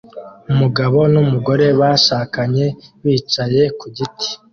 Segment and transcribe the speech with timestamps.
[0.51, 2.65] Umugabo n'umugore bashakanye
[3.03, 4.29] bicaye ku giti